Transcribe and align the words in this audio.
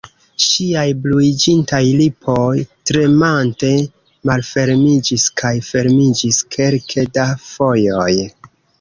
Ŝiaj 0.43 0.85
bluiĝintaj 1.03 1.81
lipoj, 1.99 2.47
tremante 2.91 3.71
malfermiĝis 4.31 5.29
kaj 5.45 5.55
fermiĝis 5.71 6.45
kelke 6.57 7.09
da 7.21 7.33
fojoj. 7.49 8.13